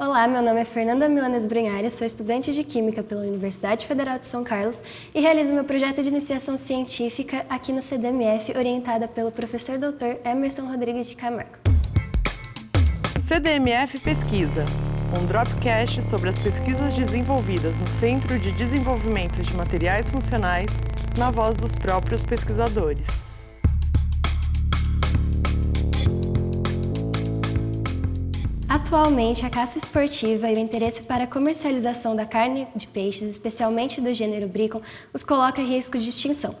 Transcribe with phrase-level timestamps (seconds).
[0.00, 4.28] Olá, meu nome é Fernanda Milanes Brunhares, sou estudante de Química pela Universidade Federal de
[4.28, 4.80] São Carlos
[5.12, 10.24] e realizo meu projeto de iniciação científica aqui no CDMF, orientada pelo professor Dr.
[10.24, 11.58] Emerson Rodrigues de Camargo.
[13.20, 14.66] CDMF Pesquisa,
[15.20, 20.70] um dropcast sobre as pesquisas desenvolvidas no Centro de Desenvolvimento de Materiais Funcionais,
[21.18, 23.27] na voz dos próprios pesquisadores.
[28.80, 34.00] Atualmente, a caça esportiva e o interesse para a comercialização da carne de peixes, especialmente
[34.00, 34.80] do gênero Bricon,
[35.12, 36.54] os coloca em risco de extinção.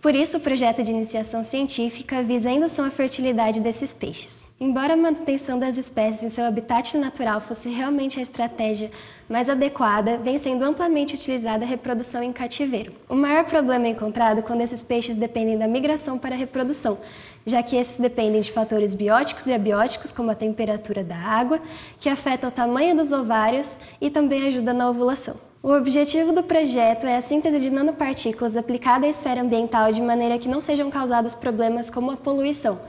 [0.00, 4.48] Por isso, o projeto de iniciação científica visa a indução à fertilidade desses peixes.
[4.58, 8.90] Embora a manutenção das espécies em seu habitat natural fosse realmente a estratégia
[9.28, 12.92] mais adequada, vem sendo amplamente utilizada a reprodução em cativeiro.
[13.08, 16.98] O maior problema é encontrado quando esses peixes dependem da migração para a reprodução,
[17.44, 21.60] já que esses dependem de fatores bióticos e abióticos, como a temperatura da água,
[21.98, 25.36] que afeta o tamanho dos ovários e também ajuda na ovulação.
[25.62, 30.38] O objetivo do projeto é a síntese de nanopartículas aplicada à esfera ambiental de maneira
[30.38, 32.80] que não sejam causados problemas como a poluição,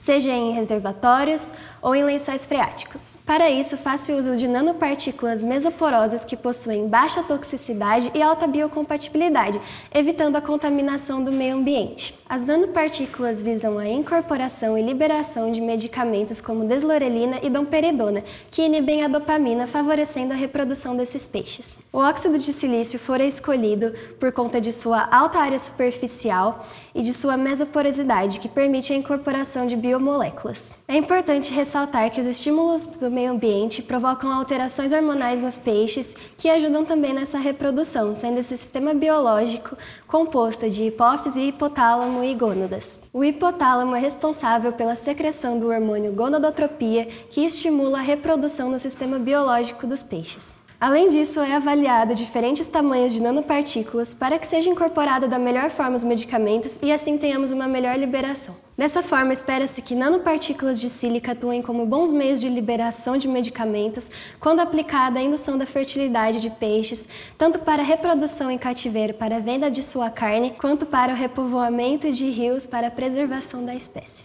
[0.00, 3.18] seja em reservatórios ou em lençóis freáticos.
[3.26, 9.60] Para isso, faça uso de nanopartículas mesoporosas que possuem baixa toxicidade e alta biocompatibilidade,
[9.94, 12.18] evitando a contaminação do meio ambiente.
[12.26, 19.04] As nanopartículas visam a incorporação e liberação de medicamentos como deslorelina e domperidona, que inibem
[19.04, 21.82] a dopamina, favorecendo a reprodução desses peixes.
[21.92, 27.12] O óxido de silício fora escolhido por conta de sua alta área superficial e de
[27.12, 30.72] sua mesoporosidade, que permite a incorporação de biomoléculas.
[30.86, 36.48] É importante ressaltar que os estímulos do meio ambiente provocam alterações hormonais nos peixes que
[36.48, 42.98] ajudam também nessa reprodução, sendo esse sistema biológico composto de hipófise, hipotálamo e gônadas.
[43.12, 49.18] O hipotálamo é responsável pela secreção do hormônio gonadotropia, que estimula a reprodução no sistema
[49.18, 50.59] biológico dos peixes.
[50.80, 55.94] Além disso, é avaliado diferentes tamanhos de nanopartículas para que seja incorporado da melhor forma
[55.94, 58.56] os medicamentos e assim tenhamos uma melhor liberação.
[58.78, 64.10] Dessa forma, espera-se que nanopartículas de sílica atuem como bons meios de liberação de medicamentos
[64.40, 69.40] quando aplicada à indução da fertilidade de peixes, tanto para reprodução em cativeiro para a
[69.40, 74.24] venda de sua carne, quanto para o repovoamento de rios para a preservação da espécie.